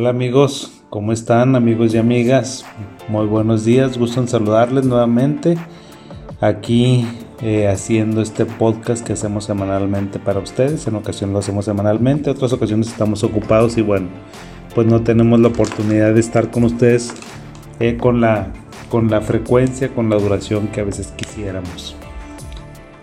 [0.00, 2.64] Hola amigos, ¿cómo están amigos y amigas?
[3.08, 5.56] Muy buenos días, gusto en saludarles nuevamente
[6.40, 7.04] aquí
[7.42, 10.86] eh, haciendo este podcast que hacemos semanalmente para ustedes.
[10.86, 14.06] En ocasiones lo hacemos semanalmente, otras ocasiones estamos ocupados y bueno,
[14.72, 17.12] pues no tenemos la oportunidad de estar con ustedes
[17.80, 18.52] eh, con, la,
[18.88, 21.97] con la frecuencia, con la duración que a veces quisiéramos.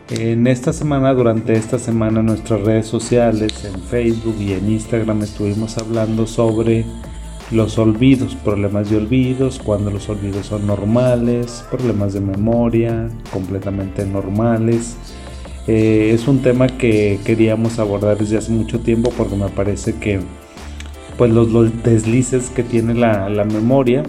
[0.10, 5.24] En esta semana, durante esta semana, en nuestras redes sociales, en Facebook y en Instagram,
[5.24, 6.86] estuvimos hablando sobre
[7.50, 14.96] los olvidos, problemas de olvidos, cuando los olvidos son normales, problemas de memoria, completamente normales.
[15.66, 20.20] Eh, es un tema que queríamos abordar desde hace mucho tiempo porque me parece que
[21.18, 21.50] pues los,
[21.84, 24.04] deslices que tiene la, la memoria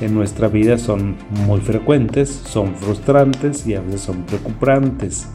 [0.00, 1.16] en nuestra vida son
[1.46, 5.28] muy frecuentes, son frustrantes y a veces son preocupantes.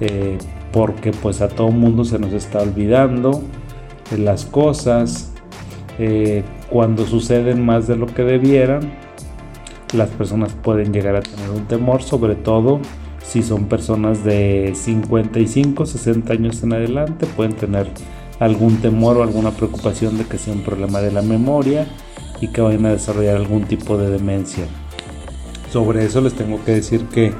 [0.00, 0.38] Eh,
[0.72, 3.42] porque pues a todo mundo se nos está olvidando
[4.16, 5.32] las cosas.
[5.98, 8.92] Eh, cuando suceden más de lo que debieran,
[9.92, 12.80] las personas pueden llegar a tener un temor, sobre todo
[13.22, 17.88] si son personas de 55, 60 años en adelante, pueden tener
[18.38, 21.86] algún temor o alguna preocupación de que sea un problema de la memoria
[22.40, 24.64] y que vayan a desarrollar algún tipo de demencia.
[25.70, 27.32] Sobre eso les tengo que decir que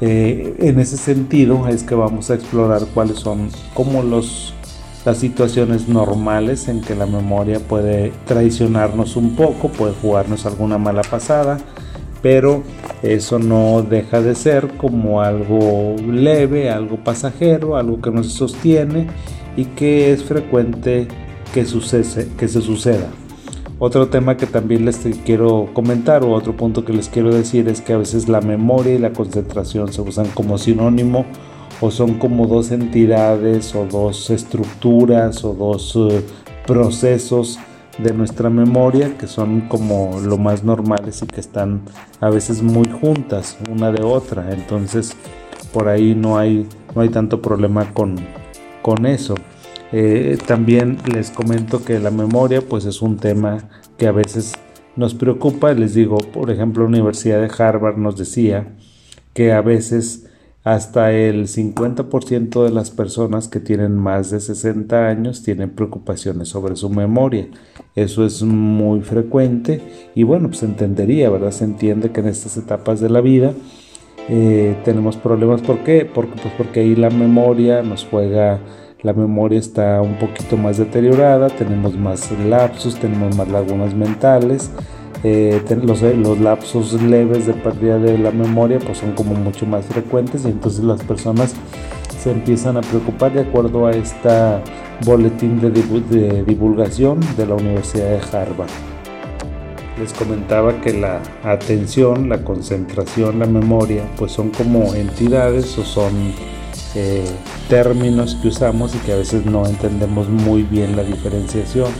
[0.00, 4.54] eh, en ese sentido es que vamos a explorar cuáles son como los
[5.04, 11.02] las situaciones normales en que la memoria puede traicionarnos un poco, puede jugarnos alguna mala
[11.02, 11.58] pasada,
[12.22, 12.62] pero
[13.02, 19.08] eso no deja de ser como algo leve, algo pasajero, algo que no se sostiene
[19.56, 21.06] y que es frecuente
[21.52, 21.66] que,
[22.38, 23.10] que se suceda.
[23.80, 27.80] Otro tema que también les quiero comentar o otro punto que les quiero decir es
[27.80, 31.26] que a veces la memoria y la concentración se usan como sinónimo
[31.80, 36.24] o son como dos entidades o dos estructuras o dos eh,
[36.68, 37.58] procesos
[37.98, 41.82] de nuestra memoria que son como lo más normales y que están
[42.20, 44.52] a veces muy juntas una de otra.
[44.52, 45.16] Entonces
[45.72, 48.14] por ahí no hay no hay tanto problema con,
[48.82, 49.34] con eso
[49.96, 54.54] eh, también les comento que la memoria pues es un tema que a veces
[54.96, 55.72] nos preocupa.
[55.72, 58.74] Les digo, por ejemplo, la Universidad de Harvard nos decía
[59.34, 60.26] que a veces
[60.64, 66.74] hasta el 50% de las personas que tienen más de 60 años tienen preocupaciones sobre
[66.74, 67.46] su memoria.
[67.94, 69.80] Eso es muy frecuente
[70.16, 71.52] y bueno, pues entendería, ¿verdad?
[71.52, 73.52] Se entiende que en estas etapas de la vida
[74.28, 75.62] eh, tenemos problemas.
[75.62, 76.04] ¿Por qué?
[76.04, 78.58] Porque, pues porque ahí la memoria nos juega
[79.04, 84.70] la memoria está un poquito más deteriorada, tenemos más lapsos, tenemos más lagunas mentales.
[85.22, 89.86] Eh, los, los, lapsos leves de pérdida de la memoria pues son como mucho más
[89.86, 91.54] frecuentes y entonces las personas
[92.18, 94.62] se empiezan a preocupar de acuerdo a esta
[95.04, 98.70] boletín de, de divulgación de la Universidad de Harvard.
[99.98, 106.12] Les comentaba que la atención, la concentración, la memoria pues son como entidades o son
[106.94, 107.24] eh,
[107.68, 111.90] términos que usamos y que a veces no entendemos muy bien la diferenciación,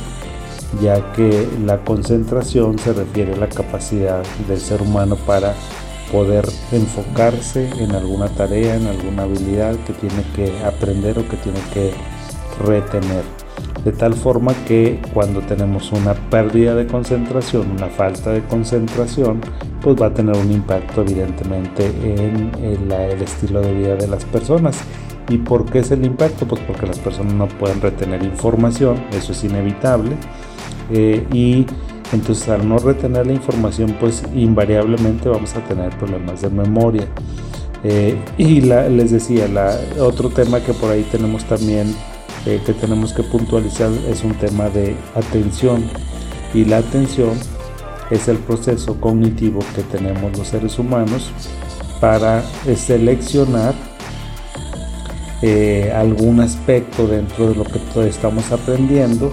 [0.80, 5.54] ya que la concentración se refiere a la capacidad del ser humano para
[6.12, 11.60] poder enfocarse en alguna tarea, en alguna habilidad que tiene que aprender o que tiene
[11.72, 11.92] que
[12.64, 13.43] retener.
[13.84, 19.40] De tal forma que cuando tenemos una pérdida de concentración, una falta de concentración,
[19.82, 24.78] pues va a tener un impacto evidentemente en el, estilo de vida de las personas.
[25.28, 26.46] ¿Y por qué es el impacto?
[26.46, 30.16] Pues porque las personas no pueden retener información, eso es inevitable.
[30.90, 31.66] Eh, y
[32.12, 37.06] entonces al no retener la información, pues invariablemente vamos a tener problemas de memoria.
[37.82, 39.46] Eh, y les decía,
[40.00, 41.94] otro tema que por ahí tenemos también,
[42.46, 45.84] eh, que tenemos que puntualizar, es un tema de atención.
[46.52, 47.32] Y la atención
[48.10, 51.30] es el proceso cognitivo que tenemos los seres humanos
[52.00, 53.74] para eh, seleccionar
[55.42, 59.32] eh, algún aspecto dentro de lo que estamos aprendiendo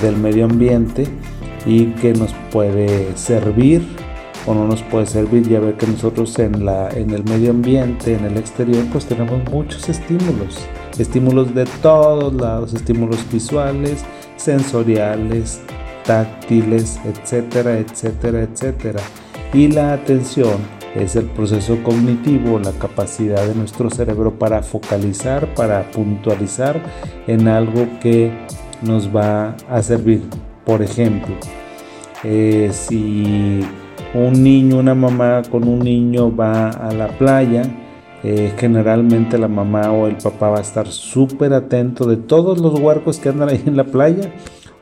[0.00, 1.06] del medio ambiente
[1.66, 3.86] y que nos puede servir
[4.46, 5.48] o no nos puede servir.
[5.48, 9.42] Ya ver que nosotros en, la, en el medio ambiente, en el exterior, pues tenemos
[9.50, 10.58] muchos estímulos.
[10.98, 14.04] Estímulos de todos lados, estímulos visuales,
[14.36, 15.60] sensoriales,
[16.04, 19.00] táctiles, etcétera, etcétera, etcétera.
[19.52, 20.58] Y la atención
[20.94, 26.80] es el proceso cognitivo, la capacidad de nuestro cerebro para focalizar, para puntualizar
[27.26, 28.32] en algo que
[28.82, 30.22] nos va a servir.
[30.64, 31.34] Por ejemplo,
[32.22, 33.60] eh, si
[34.14, 37.62] un niño, una mamá con un niño va a la playa,
[38.24, 42.80] eh, generalmente la mamá o el papá va a estar súper atento de todos los
[42.80, 44.32] huercos que andan ahí en la playa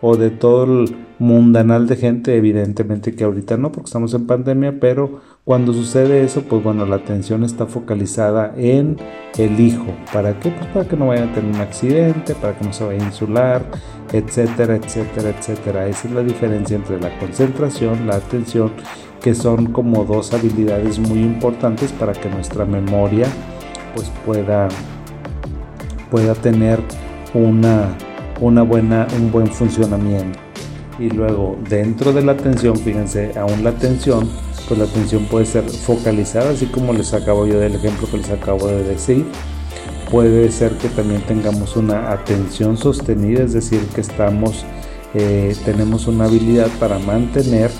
[0.00, 4.78] o de todo el mundanal de gente, evidentemente que ahorita no, porque estamos en pandemia,
[4.80, 8.96] pero cuando sucede eso, pues bueno, la atención está focalizada en
[9.38, 9.86] el hijo.
[10.12, 10.50] ¿Para qué?
[10.50, 13.06] Pues para que no vaya a tener un accidente, para que no se vaya a
[13.06, 13.64] insular,
[14.12, 15.86] etcétera, etcétera, etcétera.
[15.86, 18.72] Esa es la diferencia entre la concentración, la atención,
[19.22, 23.26] que son como dos habilidades muy importantes para que nuestra memoria
[23.94, 24.68] pues pueda,
[26.10, 26.80] pueda tener
[27.34, 27.96] una
[28.42, 30.38] una buena, un buen funcionamiento.
[30.98, 34.28] Y luego dentro de la atención, fíjense, aún la atención,
[34.68, 38.30] pues la atención puede ser focalizada, así como les acabo yo del ejemplo que les
[38.30, 39.24] acabo de decir.
[40.10, 44.66] Puede ser que también tengamos una atención sostenida, es decir, que estamos,
[45.14, 47.70] eh, tenemos una habilidad para mantener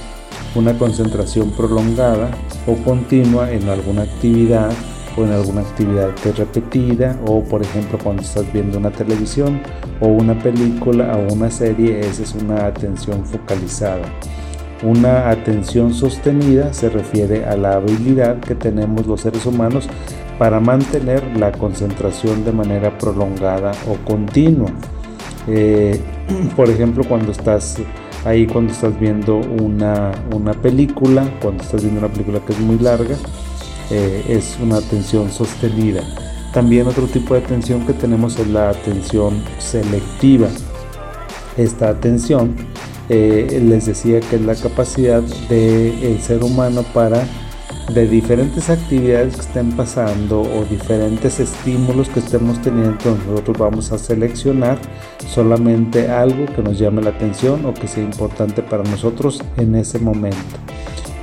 [0.55, 2.31] una concentración prolongada
[2.67, 4.71] o continua en alguna actividad
[5.17, 9.61] o en alguna actividad que es repetida o por ejemplo cuando estás viendo una televisión
[10.01, 14.05] o una película o una serie, esa es una atención focalizada.
[14.83, 19.89] Una atención sostenida se refiere a la habilidad que tenemos los seres humanos
[20.39, 24.71] para mantener la concentración de manera prolongada o continua.
[25.47, 26.01] Eh,
[26.57, 27.79] por ejemplo, cuando estás
[28.25, 32.79] ahí, cuando estás viendo una, una película, cuando estás viendo una película que es muy
[32.79, 33.17] larga,
[33.91, 36.03] eh, es una atención sostenida.
[36.53, 40.49] También otro tipo de atención que tenemos es la atención selectiva.
[41.57, 42.55] Esta atención
[43.09, 47.27] eh, les decía que es la capacidad del ser humano para
[47.95, 53.99] de diferentes actividades que estén pasando o diferentes estímulos que estemos teniendo, nosotros vamos a
[53.99, 54.79] seleccionar
[55.29, 59.99] solamente algo que nos llame la atención o que sea importante para nosotros en ese
[59.99, 60.37] momento.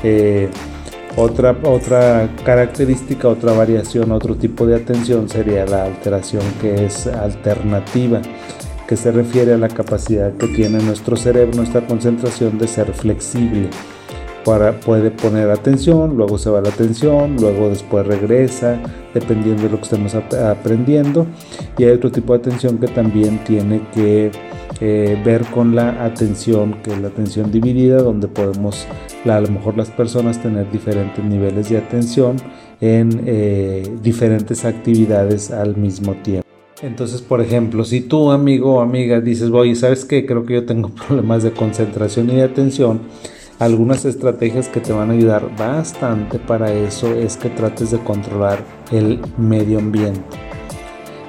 [0.04, 0.50] Eh,
[1.16, 8.22] otra, otra característica, otra variación, otro tipo de atención sería la alteración que es alternativa,
[8.88, 13.70] que se refiere a la capacidad que tiene nuestro cerebro, nuestra concentración de ser flexible.
[14.46, 18.80] Para, puede poner atención, luego se va la atención, luego después regresa,
[19.14, 21.28] dependiendo de lo que estemos aprendiendo.
[21.78, 24.32] Y hay otro tipo de atención que también tiene que
[24.82, 28.88] eh, ver con la atención, que es la atención dividida, donde podemos
[29.26, 32.38] a lo mejor las personas tener diferentes niveles de atención
[32.80, 36.48] en eh, diferentes actividades al mismo tiempo.
[36.82, 40.26] Entonces, por ejemplo, si tú, amigo o amiga, dices, oye, ¿sabes qué?
[40.26, 43.02] Creo que yo tengo problemas de concentración y de atención.
[43.60, 48.64] Algunas estrategias que te van a ayudar bastante para eso es que trates de controlar
[48.90, 50.38] el medio ambiente.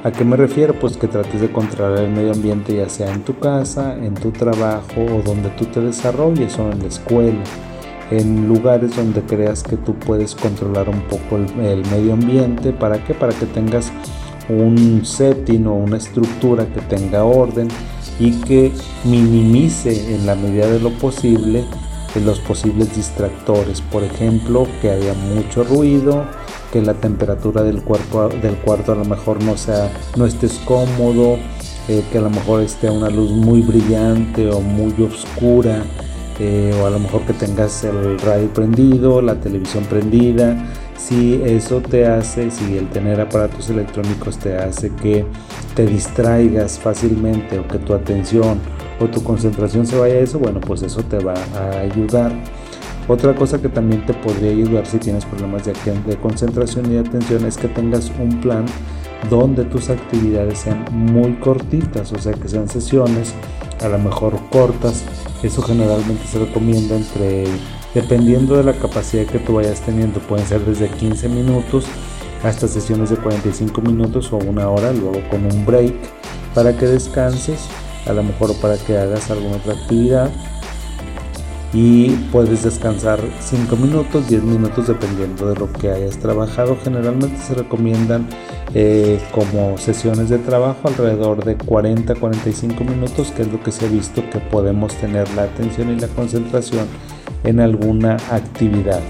[0.04, 0.72] ¿A qué me refiero?
[0.74, 4.30] Pues que trates de controlar el medio ambiente ya sea en tu casa, en tu
[4.30, 7.42] trabajo o donde tú te desarrolles o en la escuela
[8.10, 12.72] en lugares donde creas que tú puedes controlar un poco el, medio ambiente.
[12.72, 13.14] ¿Para qué?
[13.14, 13.92] Para que tengas
[14.48, 17.68] un setting o una estructura que tenga orden
[18.18, 18.72] y que
[19.04, 21.64] minimice en la medida de lo posible
[22.18, 23.80] los posibles distractores.
[23.80, 26.24] Por ejemplo, que haya mucho ruido,
[26.72, 31.38] que la temperatura del, cuerpo, del cuarto a lo mejor no, sea, no estés cómodo,
[31.88, 35.84] eh, que a lo mejor esté una luz muy brillante o muy oscura
[36.38, 40.56] eh, o a lo mejor que tengas el radio prendido, la televisión prendida.
[40.96, 45.24] Si eso te hace, si el tener aparatos electrónicos te hace que
[45.74, 48.58] te distraigas fácilmente o que tu atención
[49.00, 52.32] o tu concentración se vaya a eso, bueno, pues eso te va a ayudar.
[53.08, 55.72] Otra cosa que también te podría ayudar si tienes problemas de,
[56.16, 58.66] concentración y atención es que tengas un plan
[59.28, 63.34] donde tus actividades sean muy cortitas, o sea que sean sesiones
[63.82, 65.04] a lo mejor cortas
[65.42, 67.44] eso generalmente se recomienda entre,
[67.94, 71.86] dependiendo de la capacidad que tú vayas teniendo, pueden ser desde 15 minutos
[72.42, 75.94] hasta sesiones de 45 minutos o una hora, luego con un break
[76.54, 77.68] para que descanses,
[78.06, 80.30] a lo mejor para que hagas alguna otra actividad
[81.72, 86.76] y puedes descansar 5 minutos, 10 minutos dependiendo de lo que hayas trabajado.
[86.82, 88.28] Generalmente se recomiendan
[88.74, 93.88] eh, como sesiones de trabajo alrededor de 40-45 minutos, que es lo que se ha
[93.88, 96.86] visto que podemos tener la atención y la concentración
[97.44, 99.00] en alguna actividad.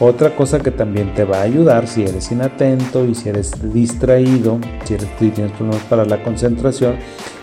[0.00, 4.58] Otra cosa que también te va a ayudar si eres inatento y si eres distraído,
[4.84, 6.96] si eres, tienes problemas para la concentración,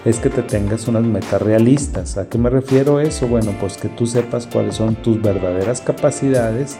[0.05, 2.17] es que te tengas unas metas realistas.
[2.17, 3.27] ¿A qué me refiero eso?
[3.27, 6.77] Bueno, pues que tú sepas cuáles son tus verdaderas capacidades,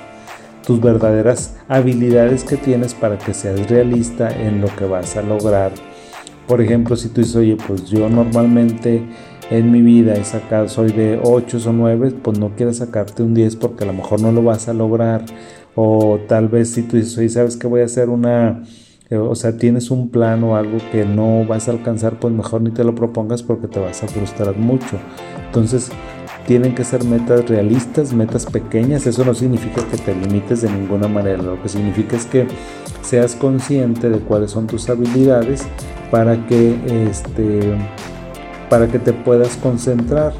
[0.66, 5.72] tus verdaderas habilidades que tienes para que seas realista en lo que vas a lograr.
[6.48, 9.04] Por ejemplo, si tú dices, oye, pues yo normalmente
[9.52, 10.16] en mi vida
[10.68, 14.22] soy de 8 o 9, pues no quieres sacarte un 10 porque a lo mejor
[14.22, 15.26] no lo vas a lograr.
[15.76, 18.64] O tal vez si tú dices, oye, sabes que voy a hacer una
[19.12, 22.72] o sea, tienes un plan o algo que no vas a alcanzar, pues mejor ni
[22.72, 24.98] te lo propongas porque te vas a frustrar mucho.
[25.48, 25.92] Entonces,
[26.46, 29.08] tienen que ser metas realistas, metas pequeñas.
[29.08, 31.42] Eso no significa que te limites de ninguna manera.
[31.42, 32.48] Lo que significa es que
[33.01, 35.68] seas consciente de cuáles son tus habilidades
[36.12, 36.75] para que,
[37.10, 37.75] este,
[38.70, 40.34] para que te puedas concentrar.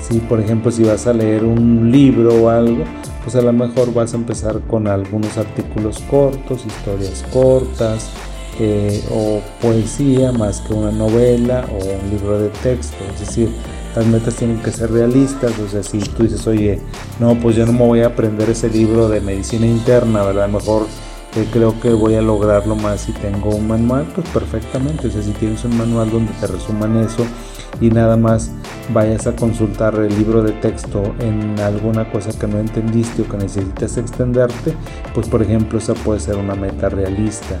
[0.00, 2.84] Si, por ejemplo, si vas a leer un libro o algo,
[3.26, 8.08] pues a lo mejor vas a empezar con algunos artículos cortos, historias cortas
[8.60, 12.96] eh, o poesía más que una novela o un libro de texto.
[13.12, 13.50] Es decir,
[13.96, 15.58] las metas tienen que ser realistas.
[15.58, 16.78] O sea, si tú dices, oye,
[17.18, 20.48] no, pues yo no me voy a aprender ese libro de medicina interna, ¿verdad?
[20.48, 20.86] Mejor
[21.44, 25.08] creo que voy a lograrlo más si tengo un manual, pues perfectamente.
[25.08, 27.26] O sea, si tienes un manual donde te resuman eso
[27.80, 28.50] y nada más
[28.92, 33.36] vayas a consultar el libro de texto en alguna cosa que no entendiste o que
[33.36, 34.74] necesitas extenderte,
[35.14, 37.58] pues por ejemplo esa puede ser una meta realista.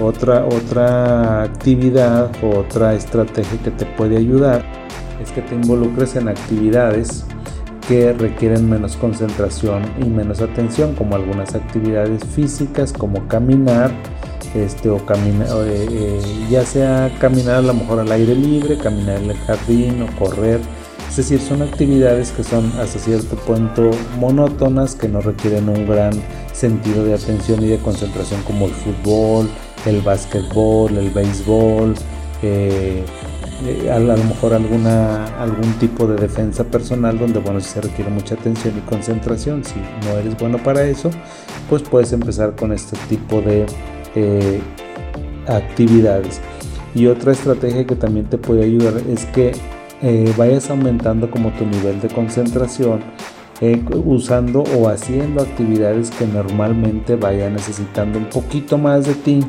[0.00, 4.64] Otra, otra actividad o otra estrategia que te puede ayudar
[5.20, 7.24] es que te involucres en actividades
[7.88, 13.90] que requieren menos concentración y menos atención, como algunas actividades físicas, como caminar,
[14.54, 19.22] este, o caminar, eh, eh, ya sea caminar a lo mejor al aire libre, caminar
[19.22, 20.60] en el jardín o correr.
[21.08, 26.12] Es decir, son actividades que son hasta cierto punto monótonas, que no requieren un gran
[26.52, 29.48] sentido de atención y de concentración como el fútbol,
[29.86, 31.94] el básquetbol, el béisbol,
[32.42, 33.02] eh,
[33.90, 38.74] a, lo mejor alguna, algún tipo de defensa personal donde bueno, se requiere mucha atención
[38.78, 39.64] y concentración.
[39.64, 41.10] Si no eres bueno para eso,
[41.68, 43.66] pues puedes empezar con este tipo de
[44.14, 44.60] eh,
[45.46, 46.40] actividades.
[46.94, 49.52] Y otra estrategia que también te puede ayudar es que
[50.02, 53.00] eh, vayas aumentando como tu nivel de concentración
[53.60, 59.40] eh, usando o haciendo actividades que normalmente vaya necesitando un poquito más de ti.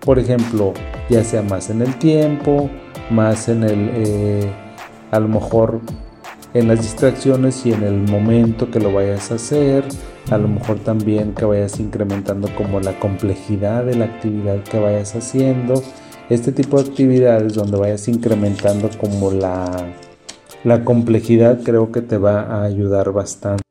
[0.00, 0.72] Por ejemplo,
[1.08, 2.70] ya sea más en el tiempo,
[3.10, 4.50] más en el,
[5.10, 5.80] a lo mejor
[6.54, 9.84] en las distracciones y en el momento que lo vayas a hacer,
[10.30, 15.14] a lo mejor también que vayas incrementando como la complejidad de la actividad que vayas
[15.14, 15.82] haciendo,
[16.30, 19.70] este tipo de actividades donde vayas incrementando como la,
[20.64, 23.62] la complejidad creo que te va a ayudar bastante.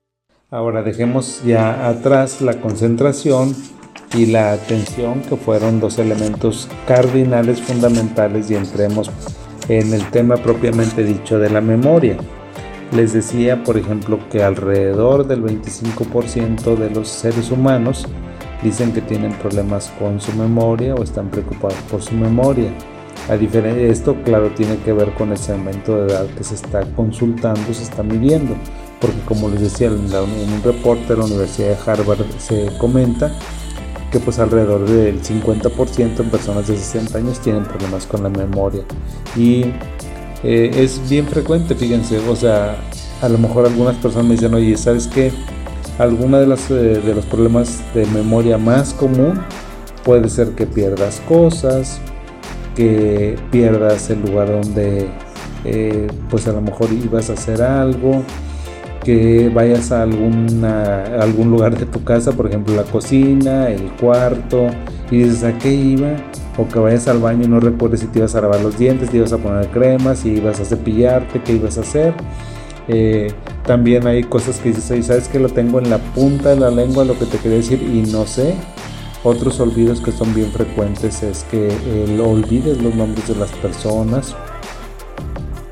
[0.51, 3.55] Ahora dejemos ya atrás la concentración
[4.15, 9.11] y la atención que fueron dos elementos cardinales fundamentales y entremos
[9.67, 12.17] en el tema propiamente dicho de la memoria.
[12.93, 18.05] Les decía, por ejemplo, que alrededor del 25% de los seres humanos
[18.63, 22.71] dicen que tienen problemas con su memoria o están preocupados por su memoria.
[23.27, 26.85] A diferencia esto, claro, tiene que ver con ese aumento de edad que se está
[26.95, 28.55] consultando, se está midiendo,
[29.01, 33.31] porque como les decía en, un reporte de la Universidad de Harvard se comenta
[34.15, 38.83] que pues alrededor del 50% en personas de 60 años tienen problemas con la memoria
[39.35, 39.65] y
[40.41, 42.77] eh, es bien frecuente, fíjense, o sea,
[43.21, 45.33] a lo mejor algunas personas me dicen, oye, ¿sabes qué?
[45.99, 49.41] Alguna de, las, eh, de los problemas de memoria más común
[50.05, 51.99] puede ser que pierdas cosas,
[52.73, 55.09] que pierdas el lugar donde
[55.65, 58.23] eh, pues a lo mejor ibas a hacer algo,
[59.05, 64.67] que vayas a, alguna, algún lugar de tu casa, por ejemplo la cocina, el cuarto,
[65.11, 66.17] y dices, ¿a qué iba?
[66.57, 69.09] o que vayas al baño y no recuerdes si te ibas a lavar los dientes,
[69.09, 72.13] si ibas a poner crema, si ibas a cepillarte, qué ibas a hacer.
[72.87, 73.31] Eh,
[73.65, 77.03] también hay cosas que dices, sabes que lo tengo en la punta de la lengua,
[77.03, 78.55] lo que te quería decir y no sé.
[79.23, 84.35] Otros olvidos que son bien frecuentes es que eh, olvides los nombres de las personas,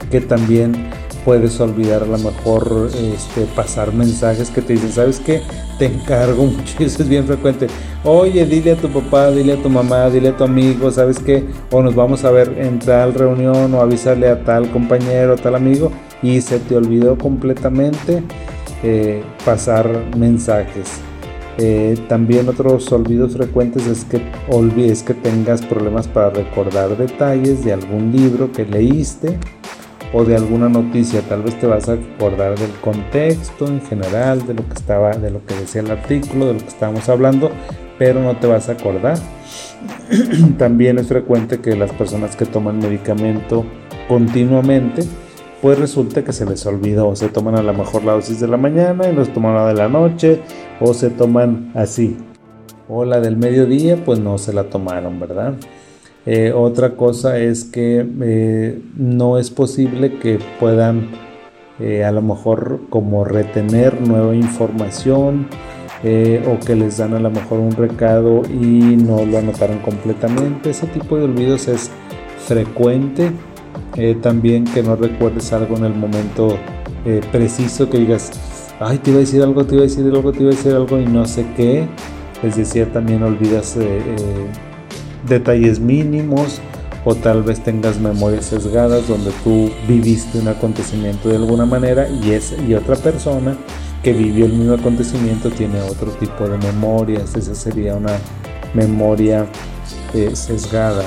[0.09, 0.89] que también
[1.25, 5.41] puedes olvidar a lo mejor este, pasar mensajes que te dicen, ¿sabes qué?
[5.79, 7.67] Te encargo mucho, eso es bien frecuente.
[8.03, 11.43] Oye, dile a tu papá, dile a tu mamá, dile a tu amigo, ¿sabes qué?
[11.71, 15.91] O nos vamos a ver en tal reunión o avisarle a tal compañero, tal amigo
[16.21, 18.23] y se te olvidó completamente
[18.83, 21.01] eh, pasar mensajes.
[21.57, 27.73] Eh, también otros olvidos frecuentes es que olvides que tengas problemas para recordar detalles de
[27.73, 29.37] algún libro que leíste
[30.13, 31.21] o de alguna noticia.
[31.21, 35.31] Tal vez te vas a acordar del contexto en general, de lo que estaba, de
[35.31, 37.51] lo que decía el artículo, de lo que estábamos hablando,
[37.97, 39.17] pero no te vas a acordar.
[40.57, 43.65] También es frecuente que las personas que toman medicamento
[44.07, 45.03] continuamente,
[45.61, 48.47] pues resulta que se les olvidó, o se toman a lo mejor la dosis de
[48.47, 50.41] la mañana y los toman la de la noche,
[50.79, 52.17] o se toman así.
[52.87, 55.53] O la del mediodía, pues no se la tomaron, ¿verdad?
[56.25, 61.09] Eh, otra cosa es que eh, no es posible que puedan
[61.79, 65.47] eh, a lo mejor como retener nueva información
[66.05, 70.71] o que les dan a lo mejor un recado y no lo anotaron completamente.
[70.71, 71.89] Ese tipo de olvidos es
[72.45, 73.31] frecuente.
[74.21, 76.57] También que no recuerdes algo en el momento
[77.31, 78.33] preciso, que digas,
[78.81, 80.73] ay, te iba a decir algo, te iba a decir algo, te iba a decir
[80.73, 81.87] algo y no sé qué.
[82.43, 83.77] Es decir, también olvidas
[85.27, 86.61] detalles mínimos
[87.05, 92.31] o tal vez tengas memorias sesgadas donde tú viviste un acontecimiento de alguna manera y,
[92.31, 93.57] es, y otra persona
[94.01, 97.35] que vivió el mismo acontecimiento tiene otro tipo de memorias.
[97.35, 98.17] Esa sería una
[98.73, 99.47] memoria
[100.13, 101.03] eh, sesgada.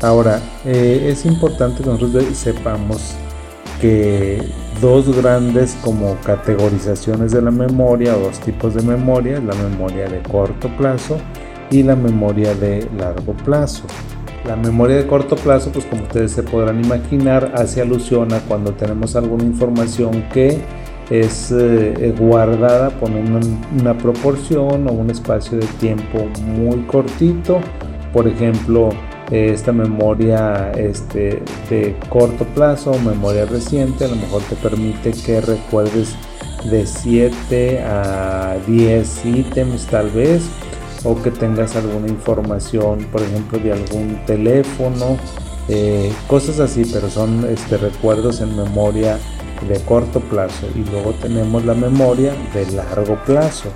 [0.00, 3.14] Ahora, eh, es importante que nosotros sepamos
[3.80, 4.42] que
[4.80, 10.22] dos grandes como categorizaciones de la memoria o dos tipos de memoria, la memoria de
[10.22, 11.18] corto plazo
[11.70, 13.84] y la memoria de largo plazo.
[14.44, 18.72] La memoria de corto plazo, pues como ustedes se podrán imaginar, hace alusión a cuando
[18.72, 20.58] tenemos alguna información que
[21.10, 27.60] es eh, guardada por una, proporción o un espacio de tiempo muy cortito.
[28.12, 28.90] Por ejemplo,
[29.30, 36.16] esta memoria este, de corto plazo memoria reciente a lo mejor te permite que recuerdes
[36.68, 40.42] de 7 a 10 ítems tal vez
[41.04, 45.16] o que tengas alguna información, por ejemplo, de algún teléfono,
[45.68, 49.18] eh, cosas así, pero son este, recuerdos en memoria
[49.68, 50.66] de corto plazo.
[50.74, 53.70] Y luego tenemos la memoria de largo plazo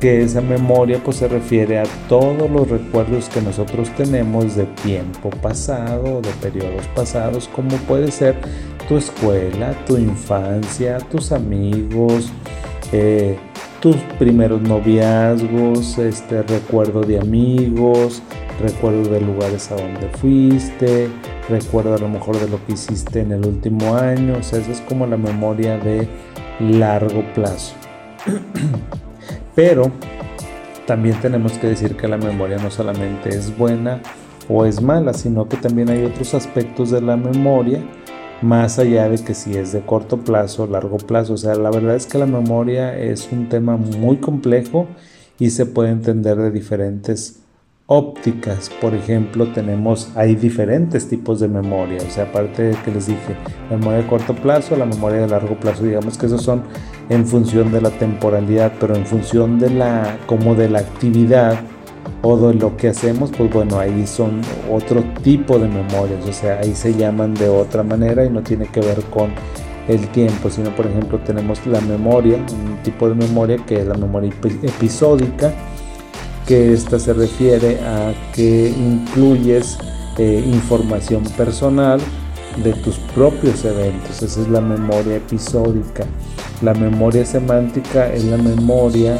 [0.00, 5.28] que esa memoria pues se refiere a todos los recuerdos que nosotros tenemos de tiempo
[5.28, 8.34] pasado, de periodos pasados, como puede ser
[8.88, 12.32] tu escuela, tu infancia, tus amigos,
[12.92, 13.38] eh,
[13.80, 18.22] tus primeros noviazgos, este recuerdo de amigos,
[18.60, 21.08] recuerdo de lugares a donde fuiste,
[21.48, 24.70] recuerdo a lo mejor de lo que hiciste en el último año, o sea, eso
[24.70, 26.06] es como la memoria de
[26.60, 27.74] largo plazo.
[29.54, 29.90] Pero
[30.86, 34.00] también tenemos que decir que la memoria no solamente es buena
[34.48, 37.80] o es mala, sino que también hay otros aspectos de la memoria
[38.42, 41.34] más allá de que si es de corto plazo o largo plazo.
[41.34, 44.86] O sea, la verdad es que la memoria es un tema muy complejo
[45.38, 47.40] y se puede entender de diferentes
[47.86, 48.70] ópticas.
[48.80, 51.98] Por ejemplo, tenemos, hay diferentes tipos de memoria.
[52.06, 53.36] O sea, aparte de que les dije,
[53.68, 56.62] memoria de corto plazo, la memoria de largo plazo, digamos que esos son
[57.08, 61.58] en función de la temporalidad, pero en función de la, como de la actividad
[62.22, 66.58] o de lo que hacemos, pues bueno, ahí son otro tipo de memorias, o sea,
[66.60, 69.30] ahí se llaman de otra manera y no tiene que ver con
[69.88, 73.94] el tiempo, sino por ejemplo tenemos la memoria, un tipo de memoria que es la
[73.94, 74.30] memoria
[74.62, 75.52] episódica,
[76.46, 79.78] que esta se refiere a que incluyes
[80.18, 82.00] eh, información personal
[82.62, 86.04] de tus propios eventos, esa es la memoria episódica.
[86.62, 89.16] La memoria semántica es la memoria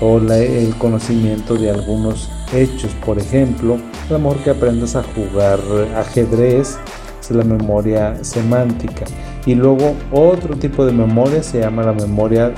[0.00, 2.92] o el conocimiento de algunos hechos.
[3.04, 3.78] Por ejemplo,
[4.08, 5.60] a lo mejor que aprendas a jugar
[5.96, 6.78] ajedrez,
[7.20, 9.04] es la memoria semántica.
[9.46, 12.52] Y luego otro tipo de memoria se llama la memoria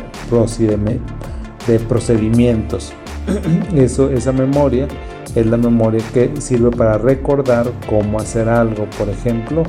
[1.66, 2.92] de procedimientos.
[3.74, 4.88] Eso, esa memoria
[5.34, 9.64] es la memoria que sirve para recordar cómo hacer algo, por ejemplo,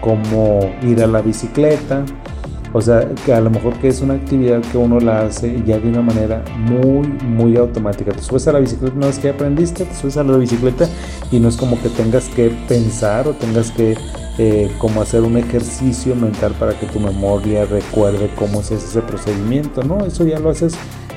[0.00, 2.04] cómo ir a la bicicleta,
[2.74, 5.78] o sea, que a lo mejor que es una actividad que uno la hace ya
[5.78, 8.12] de una manera muy, muy automática.
[8.12, 10.88] Te subes a la bicicleta una vez que aprendiste, te subes a la bicicleta
[11.30, 13.96] y no es como que tengas que pensar o tengas que
[14.38, 19.02] eh, como hacer un ejercicio mental para que tu memoria recuerde cómo se hace ese
[19.02, 20.06] procedimiento, ¿no?
[20.06, 20.74] Eso ya lo haces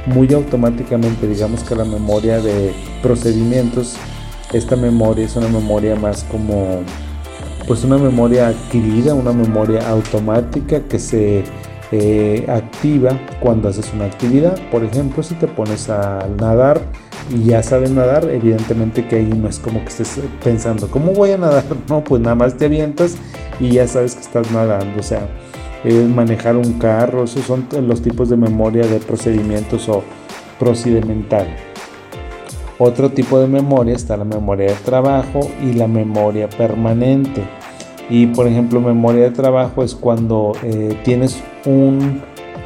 [0.08, 1.26] muy automáticamente.
[1.26, 3.96] Digamos que la memoria de procedimientos,
[4.52, 6.82] esta memoria es una memoria más como
[7.68, 11.44] pues una memoria adquirida, una memoria automática que se
[11.92, 14.58] eh, activa cuando haces una actividad.
[14.72, 16.82] Por ejemplo, si te pones a nadar
[17.32, 21.32] y ya sabes nadar, evidentemente que ahí no es como que estés pensando, ¿cómo voy
[21.32, 21.64] a nadar?
[21.90, 23.16] No, pues nada más te avientas
[23.60, 25.00] y ya sabes que estás nadando.
[25.00, 25.28] O sea,
[26.16, 30.04] manejar un carro, esos son los tipos de memoria de procedimientos o
[30.60, 31.48] procedimental.
[32.78, 37.42] Otro tipo de memoria está la memoria de trabajo y la memoria permanente.
[38.10, 42.22] Y por ejemplo, memoria de trabajo es cuando eh, tienes un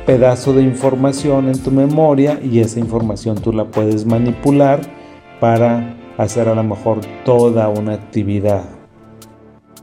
[0.06, 4.82] pedazo de información en tu memoria y esa información tú la puedes manipular
[5.40, 8.64] para hacer a lo mejor toda una actividad.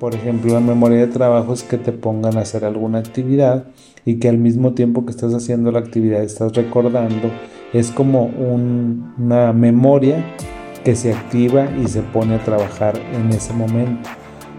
[0.01, 3.67] Por ejemplo, la memoria de trabajo es que te pongan a hacer alguna actividad
[4.05, 7.31] y que al mismo tiempo que estás haciendo la actividad estás recordando
[7.79, 10.25] es como una memoria
[10.85, 14.09] que se activa y se pone a trabajar en ese momento.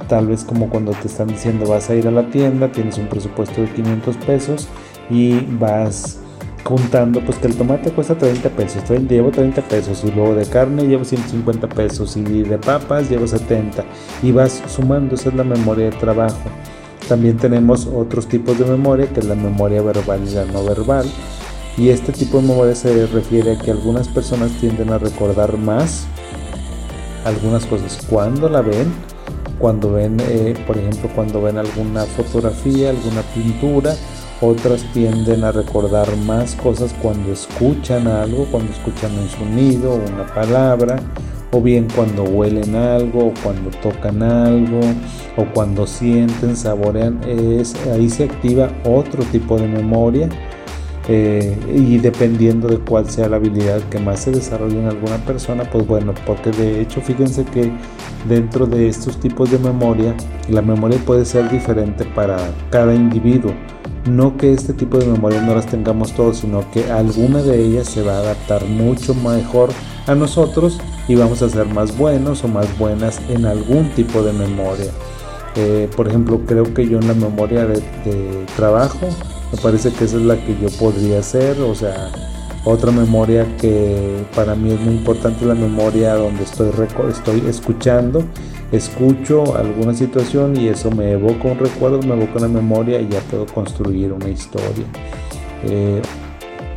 [0.07, 3.07] Tal vez como cuando te están diciendo vas a ir a la tienda, tienes un
[3.07, 4.67] presupuesto de 500 pesos
[5.09, 6.19] y vas
[6.63, 10.45] juntando, pues que el tomate cuesta 30 pesos, 30, llevo 30 pesos y luego de
[10.45, 13.85] carne llevo 150 pesos y de papas llevo 70
[14.21, 16.49] y vas sumando, esa es la memoria de trabajo.
[17.07, 21.05] También tenemos otros tipos de memoria, que es la memoria verbal y la no verbal.
[21.77, 26.07] Y este tipo de memoria se refiere a que algunas personas tienden a recordar más
[27.23, 28.91] algunas cosas cuando la ven,
[29.59, 33.95] cuando ven, eh, por ejemplo, cuando ven alguna fotografía, alguna pintura,
[34.41, 40.97] otras tienden a recordar más cosas cuando escuchan algo, cuando escuchan un sonido, una palabra,
[41.51, 44.79] o bien cuando huelen algo, o cuando tocan algo,
[45.37, 50.29] o cuando sienten, saborean, es, ahí se activa otro tipo de memoria.
[51.09, 55.63] Eh, y dependiendo de cuál sea la habilidad que más se desarrolle en alguna persona,
[55.71, 57.71] pues bueno, porque de hecho fíjense que
[58.27, 60.13] dentro de estos tipos de memoria,
[60.49, 62.37] la memoria puede ser diferente para
[62.69, 63.53] cada individuo.
[64.05, 67.87] No que este tipo de memoria no las tengamos todos, sino que alguna de ellas
[67.87, 69.69] se va a adaptar mucho mejor
[70.07, 74.33] a nosotros y vamos a ser más buenos o más buenas en algún tipo de
[74.33, 74.91] memoria.
[75.55, 77.81] Eh, por ejemplo, creo que yo en la memoria de,
[78.55, 79.09] trabajo,
[79.51, 82.11] me parece que esa es la que yo podría hacer, o sea,
[82.65, 86.69] otra memoria que para mí es muy importante la memoria donde estoy,
[87.09, 88.23] estoy escuchando
[88.71, 93.19] escucho alguna situación y eso me evoca un recuerdo, me evoca una memoria y ya
[93.21, 94.85] puedo construir una historia.
[95.63, 96.01] Eh,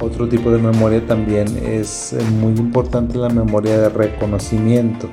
[0.01, 5.09] otro tipo de memoria también es eh, muy importante la memoria de reconocimiento.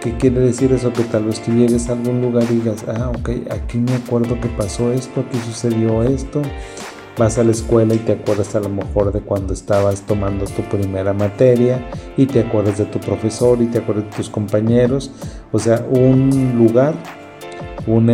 [0.00, 0.92] ¿Qué quiere decir eso?
[0.92, 4.38] Que tal vez tú llegues a algún lugar y digas, ah, ok, aquí me acuerdo
[4.40, 6.42] que pasó esto, aquí sucedió esto,
[7.16, 10.62] vas a la escuela y te acuerdas a lo mejor de cuando estabas tomando tu
[10.62, 15.10] primera materia y te acuerdas de tu profesor y te acuerdas de tus compañeros.
[15.52, 16.94] O sea, un lugar,
[17.86, 18.06] un,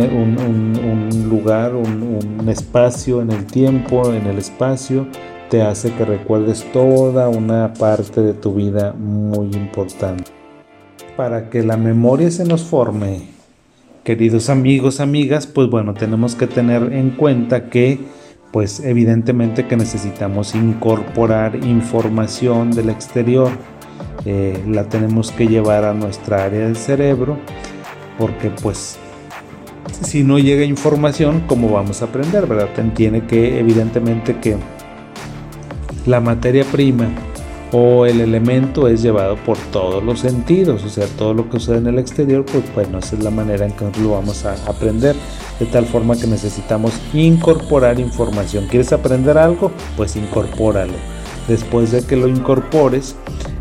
[1.29, 5.07] lugar, un espacio en el tiempo, en el espacio,
[5.49, 10.31] te hace que recuerdes toda una parte de tu vida muy importante.
[11.17, 13.27] Para que la memoria se nos forme,
[14.03, 17.99] queridos amigos, amigas, pues bueno, tenemos que tener en cuenta que
[18.53, 23.51] pues evidentemente que necesitamos incorporar información del exterior.
[24.25, 27.37] Eh, la tenemos que llevar a nuestra área del cerebro
[28.17, 28.97] porque pues
[30.03, 32.45] si no llega información, ¿cómo vamos a aprender?
[32.45, 32.69] ¿Verdad?
[32.93, 34.55] Tiene que evidentemente que
[36.05, 37.09] la materia prima
[37.73, 41.79] o el elemento es llevado por todos los sentidos, o sea, todo lo que sucede
[41.79, 45.15] en el exterior, pues bueno, esa es la manera en que lo vamos a aprender,
[45.59, 48.67] de tal forma que necesitamos incorporar información.
[48.67, 49.71] ¿Quieres aprender algo?
[49.97, 50.93] Pues incorpóralo.
[51.47, 53.15] Después de que lo incorpores,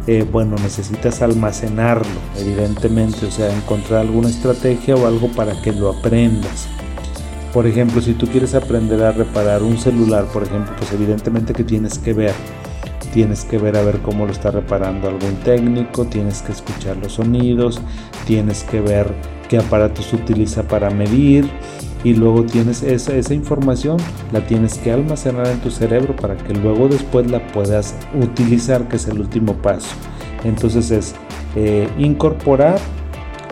[0.07, 5.89] eh, bueno, necesitas almacenarlo, evidentemente, o sea, encontrar alguna estrategia o algo para que lo
[5.89, 6.69] aprendas.
[7.55, 11.65] Por ejemplo, si tú quieres aprender a reparar un celular, por ejemplo, pues evidentemente que
[11.65, 12.33] tienes que ver
[13.13, 17.15] tienes que ver a ver cómo lo está reparando algún técnico, tienes que escuchar los
[17.15, 17.81] sonidos,
[18.27, 19.13] tienes que ver
[19.49, 21.49] qué aparatos utiliza para medir
[22.05, 23.99] y luego tienes esa, esa información,
[24.33, 28.97] la tienes que almacenar en tu cerebro para que luego después la puedas utilizar, que
[28.97, 29.91] es el último paso.
[30.43, 31.15] Entonces es
[31.55, 32.81] eh, incorporar,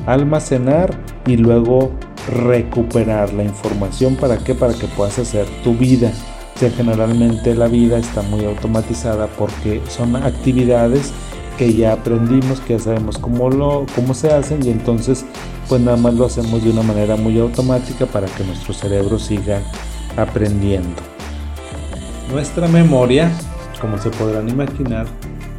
[0.07, 0.91] almacenar
[1.27, 1.93] y luego
[2.29, 4.17] recuperar la información.
[4.17, 6.13] Para qué, para que puedas hacer tu vida
[6.69, 11.13] generalmente la vida está muy automatizada porque son actividades
[11.57, 15.25] que ya aprendimos, que ya sabemos cómo, lo, cómo se hacen y entonces
[15.69, 19.63] pues nada más lo hacemos de una manera muy automática para que nuestro cerebro siga
[20.17, 21.01] aprendiendo.
[22.33, 23.31] Nuestra memoria,
[23.81, 25.07] como se podrán imaginar,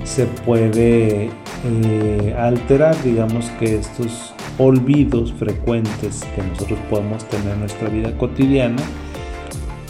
[0.03, 1.29] se puede
[1.63, 8.81] eh, alterar, digamos que estos olvidos frecuentes que nosotros podemos tener en nuestra vida cotidiana,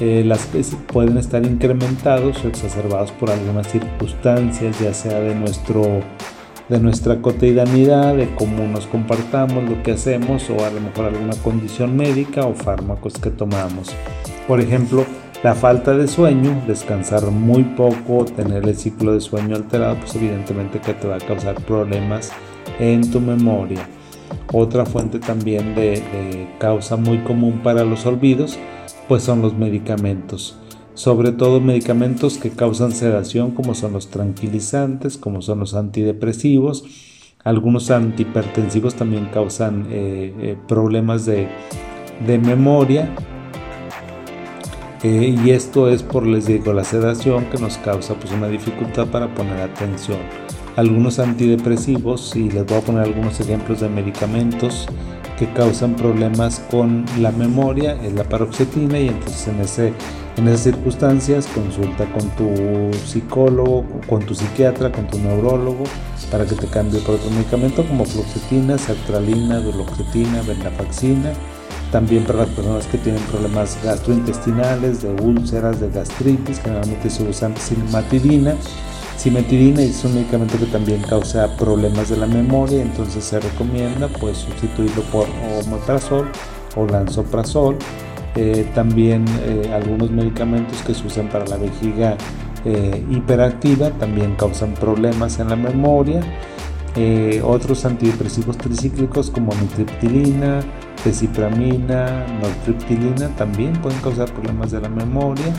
[0.03, 5.83] eh, las que pueden estar incrementados o exacerbados por algunas circunstancias, ya sea de, nuestro,
[6.69, 11.35] de nuestra cotidianidad, de cómo nos comportamos, lo que hacemos o a lo mejor alguna
[11.43, 13.91] condición médica o fármacos que tomamos.
[14.47, 15.05] Por ejemplo,
[15.43, 20.79] la falta de sueño, descansar muy poco, tener el ciclo de sueño alterado, pues evidentemente
[20.79, 22.31] que te va a causar problemas
[22.79, 23.87] en tu memoria.
[24.51, 28.57] Otra fuente también de causa muy común para los olvidos
[29.11, 30.55] pues son los medicamentos.
[30.93, 36.85] Sobre todo medicamentos que causan sedación como son los tranquilizantes, como son los antidepresivos.
[37.43, 41.49] Algunos antihipertensivos también causan eh, eh, problemas de,
[42.25, 43.13] memoria.
[45.03, 49.07] Eh, y esto es por, les digo, la sedación que nos causa pues, una dificultad
[49.07, 50.19] para poner atención.
[50.77, 54.87] Algunos antidepresivos, y les voy a poner algunos ejemplos de medicamentos
[55.41, 59.93] que causan problemas con la memoria es la paroxetina y entonces en, ese,
[60.37, 65.85] en esas circunstancias consulta con tu psicólogo, con tu psiquiatra, con tu neurólogo
[66.29, 71.33] para que te cambie por otro medicamento como fluoxetina, sertralina, duloxetina, venlafaxina.
[71.91, 77.55] También para las personas que tienen problemas gastrointestinales, de úlceras, de gastritis, generalmente se usan
[77.55, 78.55] cimetidina
[79.21, 84.37] Cimetidina es un medicamento que también causa problemas de la memoria, entonces se recomienda pues
[84.37, 85.27] sustituirlo por
[85.63, 86.27] omeprazol
[86.75, 87.77] o lansoprazol.
[88.35, 92.17] Eh, también eh, algunos medicamentos que se usan para la vejiga
[92.65, 96.21] eh, hiperactiva también causan problemas en la memoria.
[97.43, 100.61] otros antidepresivos tricíclicos como mitriptilina,
[101.03, 105.53] desipramina, nortriptilina también pueden causar problemas de la memoria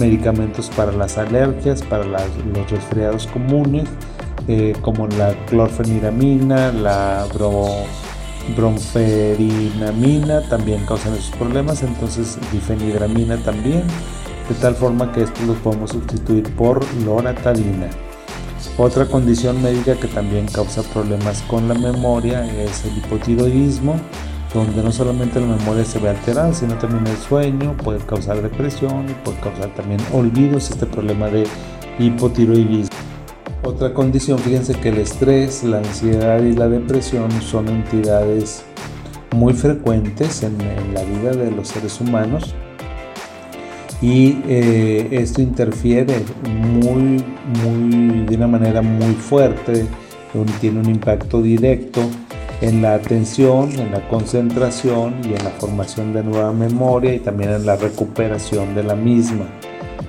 [0.00, 3.88] medicamentos para las alergias, para los resfriados comunes,
[4.48, 7.26] eh, como la clorfeniramina, la
[8.56, 13.82] bromferinamina, también causan esos problemas, entonces difenidramina también,
[14.48, 17.90] de tal forma que estos los podemos sustituir por loratadina.
[18.76, 23.96] Otra condición médica que también causa problemas con la memoria es el hipotiroidismo,
[24.52, 29.08] donde no solamente la memoria se ve alterada, sino también el sueño, puede causar depresión
[29.08, 31.46] y puede causar también olvidos, este problema de
[31.98, 32.96] hipotiroidismo.
[33.62, 38.64] Otra condición, fíjense que el estrés, la ansiedad y la depresión son entidades
[39.36, 40.58] muy frecuentes en,
[40.94, 42.54] la vida de los seres humanos
[44.02, 47.22] y eh, esto interfiere muy,
[47.62, 49.86] muy, de una manera muy fuerte,
[50.60, 52.00] tiene un impacto directo
[52.60, 57.50] en la atención, en la concentración y en la formación de nueva memoria y también
[57.50, 59.46] en la recuperación de la misma.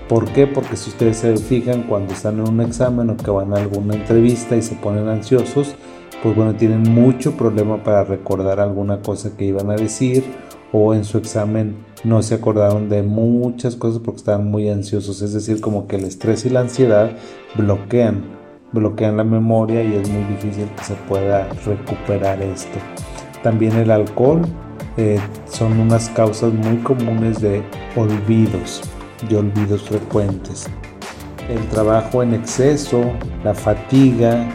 [0.10, 0.48] ¿Por qué?
[0.48, 3.96] Porque si ustedes se fijan cuando están en un examen o que van a alguna
[3.96, 5.76] entrevista y se ponen ansiosos,
[6.22, 10.24] pues bueno, tienen mucho problema para recordar alguna cosa que iban a decir
[10.74, 15.22] o en su examen no se acordaron de muchas cosas porque estaban muy ansiosos.
[15.22, 17.12] Es decir, como que el estrés y la ansiedad
[17.56, 18.41] bloquean
[18.72, 22.78] bloquean la memoria y es muy difícil que se pueda recuperar esto.
[23.44, 24.42] También el alcohol
[24.98, 27.64] eh, son unas causas muy comunes de
[27.96, 28.82] olvidos,
[29.30, 30.70] de olvidos frecuentes.
[31.50, 33.02] El trabajo en exceso,
[33.44, 34.48] la fatiga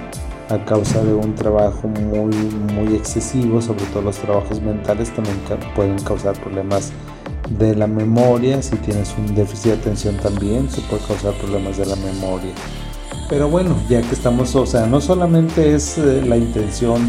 [0.48, 2.34] a causa de un trabajo muy,
[2.74, 5.36] muy excesivo, sobre todo los trabajos mentales, también
[5.74, 6.92] pueden causar problemas
[7.58, 8.62] de la memoria.
[8.62, 12.52] Si tienes un déficit de atención también, se puede causar problemas de la memoria.
[13.28, 17.02] Pero bueno, ya que estamos, o sea, no solamente es eh, la intención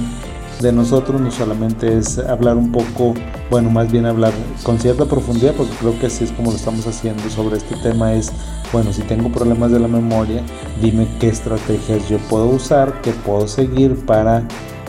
[0.62, 3.14] de nosotros, no solamente es hablar un poco,
[3.52, 6.88] bueno, más bien hablar con cierta profundidad, porque creo que así es como lo estamos
[6.88, 8.32] haciendo sobre este tema, es,
[8.74, 10.42] bueno, si tengo problemas de la memoria,
[10.82, 14.44] dime qué estrategias yo puedo usar, qué puedo seguir para,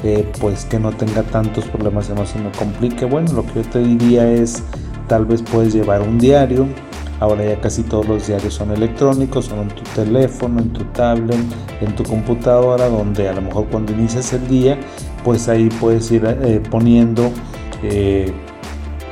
[0.05, 3.05] eh, pues, que no tenga tantos problemas y no se me complique.
[3.05, 4.63] Bueno, lo que yo te diría es,
[5.09, 6.67] tal vez puedes llevar un diario,
[7.21, 11.39] Ahora ya casi todos los diarios son electrónicos, son en tu teléfono, en tu tablet,
[11.81, 14.79] en tu computadora, donde a lo mejor cuando inicias el día,
[15.25, 17.31] pues ahí puedes ir eh, poniendo
[17.83, 18.33] eh,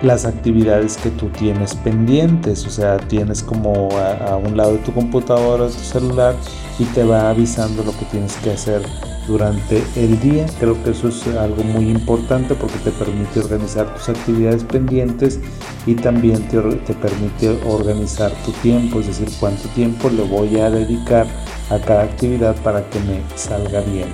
[0.03, 4.79] las actividades que tú tienes pendientes, o sea, tienes como a, a un lado de
[4.79, 6.35] tu computadora, tu celular,
[6.79, 8.83] y te va avisando lo que tienes que hacer
[9.27, 10.47] durante el día.
[10.59, 15.41] Creo que eso es algo muy importante porque te permite organizar tus actividades pendientes
[15.87, 16.61] y también te,
[16.95, 21.27] permite organizar tu tiempo, es decir, cuánto tiempo le voy a dedicar
[21.71, 24.09] a cada actividad para que me salga bien.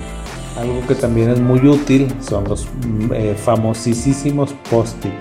[0.57, 5.13] Algo que también es muy útil son los mm, eh, famosísimos post-it,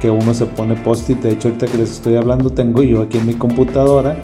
[0.00, 3.18] que uno se pone post-it, de hecho ahorita que les estoy hablando tengo yo aquí
[3.18, 4.20] en mi computadora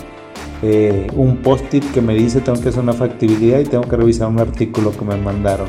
[0.63, 4.29] eh, un post-it que me dice tengo que hacer una factibilidad y tengo que revisar
[4.29, 5.69] un artículo que me mandaron.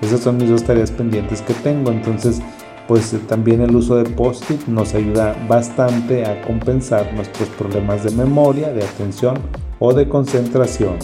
[0.00, 1.90] Esas son mis dos tareas pendientes que tengo.
[1.90, 2.40] Entonces,
[2.88, 8.10] pues eh, también el uso de post-it nos ayuda bastante a compensar nuestros problemas de
[8.12, 9.38] memoria, de atención
[9.78, 10.96] o de concentración.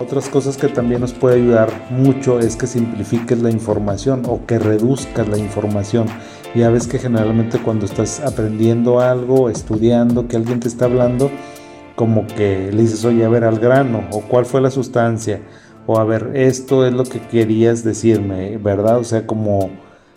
[0.00, 4.58] Otras cosas que también nos puede ayudar mucho es que simplifiques la información o que
[4.58, 6.06] reduzcas la información.
[6.54, 11.30] Ya ves que generalmente cuando estás aprendiendo algo, estudiando, que alguien te está hablando,
[11.98, 15.40] como que le dices, oye, a ver, al grano, o cuál fue la sustancia,
[15.84, 18.98] o a ver, esto es lo que querías decirme, ¿verdad?
[18.98, 19.70] O sea, como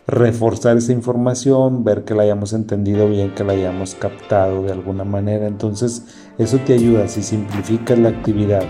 [0.05, 5.05] reforzar esa información, ver que la hayamos entendido bien, que la hayamos captado de alguna
[5.05, 5.47] manera.
[5.47, 6.05] Entonces,
[6.37, 8.61] eso te ayuda si simplificas la actividad.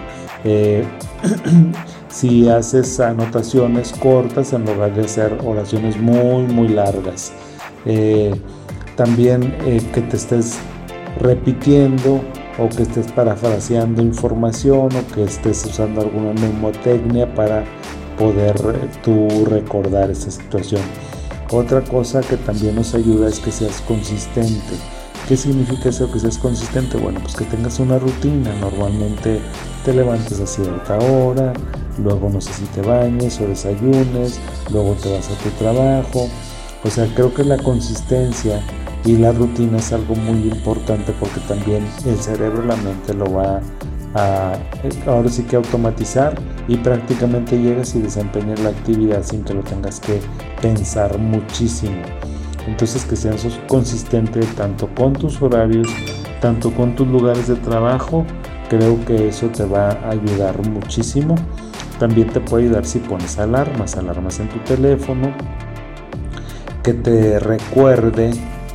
[0.46, 0.86] Eh,
[2.08, 7.34] si haces anotaciones cortas en lugar de hacer oraciones muy, muy largas.
[7.86, 8.34] Eh,
[8.96, 10.60] también eh, que te estés
[11.20, 12.22] repitiendo
[12.62, 17.64] o que estés parafraseando información o que estés usando alguna mnemotecnia para
[18.18, 20.82] poder eh, tú recordar esa situación.
[21.52, 24.76] Otra cosa que también nos ayuda es que seas consistente.
[25.28, 26.98] ¿Qué significa eso que seas consistente?
[26.98, 28.54] Bueno, pues que tengas una rutina.
[28.60, 29.42] Normalmente
[29.84, 31.54] te levantes a cierta hora,
[31.98, 34.40] luego no sé si te bañes o desayunes,
[34.72, 36.30] luego te vas a tu trabajo.
[36.84, 38.62] O sea, creo que la consistencia
[39.06, 43.62] y la rutina es algo muy importante porque también el cerebro, la mente lo va
[44.14, 44.54] a
[45.08, 46.36] ahora sí que automatizar
[46.68, 50.20] y prácticamente llegas y desempeñas la actividad sin que lo tengas que
[50.62, 52.02] pensar muchísimo.
[52.68, 55.88] Entonces que seas consistente tanto con tus horarios,
[56.42, 58.26] tanto con tus lugares de trabajo,
[58.70, 61.36] creo que eso te va a ayudar muchísimo.
[62.00, 65.32] También te puede ayudar si pones alarmas, alarmas en tu teléfono,
[66.84, 68.32] que te recuerde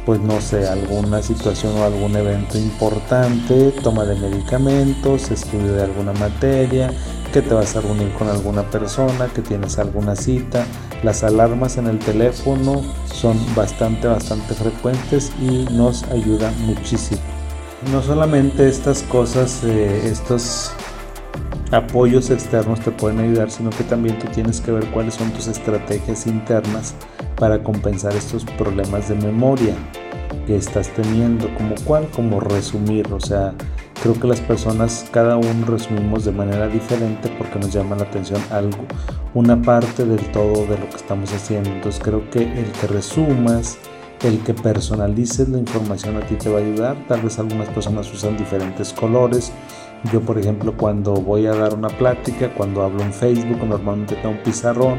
[0.06, 6.12] pues no sé, alguna situación o algún evento importante, toma de medicamentos, estudio de alguna
[6.12, 6.92] materia,
[7.32, 10.64] que te vas a reunir con alguna persona, que tienes alguna cita.
[11.02, 17.20] Las alarmas en el teléfono son bastante, bastante frecuentes y nos ayudan muchísimo.
[17.90, 20.70] No solamente estas cosas, eh, estos
[21.72, 25.48] apoyos externos te pueden ayudar, sino que también tú tienes que ver cuáles son tus
[25.48, 26.94] estrategias internas
[27.36, 29.74] para compensar estos problemas de memoria
[30.46, 33.52] que estás teniendo, como cuál, como resumir, o sea,
[34.02, 38.40] creo que las personas cada uno resumimos de manera diferente porque nos llama la atención
[38.50, 38.84] algo,
[39.34, 43.78] una parte del todo de lo que estamos haciendo, entonces creo que el que resumas,
[44.22, 48.12] el que personalices la información a ti te va a ayudar, tal vez algunas personas
[48.12, 49.52] usan diferentes colores,
[50.12, 54.30] yo por ejemplo cuando voy a dar una plática, cuando hablo en Facebook, normalmente tengo
[54.30, 54.98] un pizarrón,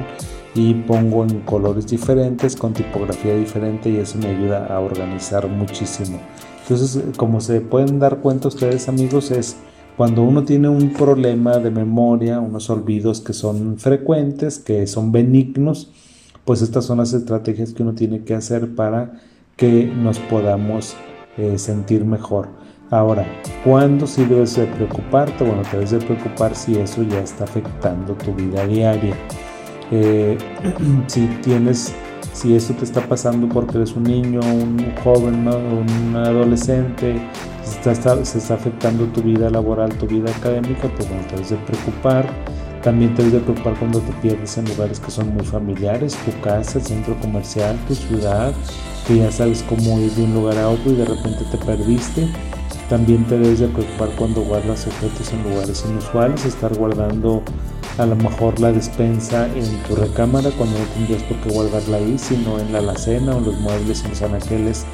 [0.57, 6.19] y pongo en colores diferentes, con tipografía diferente y eso me ayuda a organizar muchísimo.
[6.63, 9.57] Entonces, como se pueden dar cuenta ustedes amigos, es
[9.95, 15.91] cuando uno tiene un problema de memoria, unos olvidos que son frecuentes, que son benignos,
[16.43, 19.13] pues estas son las estrategias que uno tiene que hacer para
[19.55, 20.95] que nos podamos
[21.37, 22.49] eh, sentir mejor.
[22.89, 23.25] Ahora,
[23.65, 25.43] ¿cuándo sí debes de preocuparte?
[25.43, 29.13] Bueno, te debes de preocupar si eso ya está afectando tu vida diaria.
[29.91, 30.37] Eh,
[31.07, 31.93] si tienes,
[32.31, 37.19] si esto te está pasando porque eres un niño, un joven, un adolescente,
[37.61, 38.13] se está,
[38.53, 42.25] afectando tu vida laboral, tu vida académica, pues no te debes de preocupar.
[42.83, 46.39] También te debes de preocupar cuando te pierdes en lugares que son muy familiares, tu
[46.39, 48.53] casa, centro comercial, tu ciudad,
[49.05, 52.29] que ya sabes cómo ir de un lugar a otro y de repente te perdiste.
[52.89, 57.43] También te debes de preocupar cuando guardas objetos en lugares inusuales, estar guardando
[57.97, 62.17] a lo mejor la despensa en tu recámara cuando no tendrías por qué guardarla ahí,
[62.17, 64.85] sino en la alacena o los muebles, en los anaqueles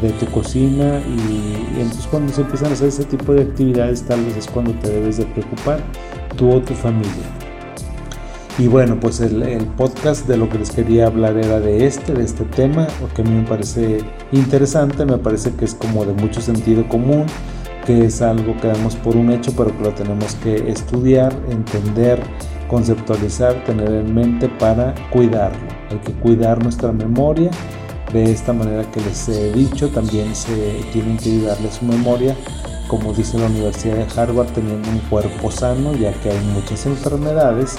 [0.00, 4.24] de tu cocina y, entonces cuando se empiezan a hacer ese tipo de actividades tal
[4.24, 5.80] vez es cuando te debes de preocupar
[6.36, 7.43] tú o tu familia.
[8.58, 12.14] Y bueno, pues el, el, podcast de lo que les quería hablar era de este,
[12.14, 13.98] de este tema, porque a mí me parece
[14.30, 17.26] interesante, me parece que es como de mucho sentido común
[17.84, 22.20] que es algo que damos por un hecho, pero que lo tenemos que estudiar, entender,
[22.68, 25.68] conceptualizar, tener en mente para cuidarlo.
[25.90, 27.50] Hay que cuidar nuestra memoria.
[28.12, 32.36] De esta manera que les he dicho, también se tienen que ayudarle su memoria,
[32.86, 37.76] como dice la Universidad de Harvard, teniendo un cuerpo sano, ya que hay muchas enfermedades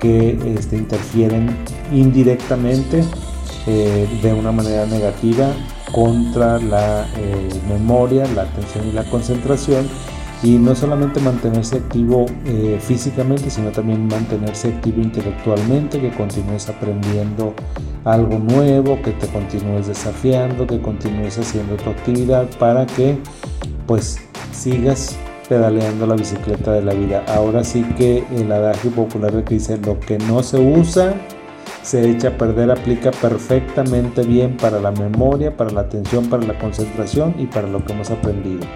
[0.00, 1.56] que este, interfieren
[1.92, 3.04] indirectamente
[3.66, 5.48] eh, de una manera negativa
[5.92, 9.86] contra la eh, memoria, la atención y la concentración.
[10.42, 17.54] Y no solamente mantenerse activo eh, físicamente, sino también mantenerse activo intelectualmente, que continúes aprendiendo
[18.04, 23.18] algo nuevo, que te continúes desafiando, que continúes haciendo tu actividad para que
[23.86, 24.18] pues
[24.52, 25.16] sigas
[25.48, 27.24] pedaleando la bicicleta de la vida.
[27.28, 31.14] Ahora sí que el adagio popular que dice lo que no se usa
[31.82, 36.58] se echa a perder aplica perfectamente bien para la memoria, para la atención, para la
[36.58, 38.66] concentración y para lo que hemos aprendido.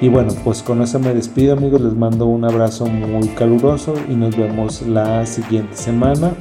[0.00, 4.14] Y bueno, pues con eso me despido amigos, les mando un abrazo muy caluroso y
[4.14, 6.32] nos vemos la siguiente semana.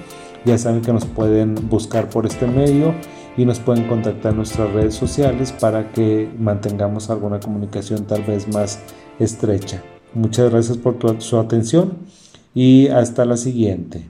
[0.45, 2.95] Ya saben que nos pueden buscar por este medio
[3.37, 8.47] y nos pueden contactar en nuestras redes sociales para que mantengamos alguna comunicación tal vez
[8.47, 8.79] más
[9.19, 9.81] estrecha.
[10.13, 11.97] Muchas gracias por su atención
[12.53, 14.09] y hasta la siguiente.